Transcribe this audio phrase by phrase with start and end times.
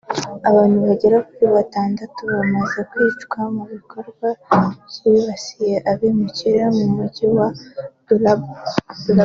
[0.49, 4.27] Abantu bagera kuri batandatu bamaze kwicirwa mu bikorwa
[4.89, 7.47] byibasiye abimukira mu mujyi wa
[8.05, 8.41] Durban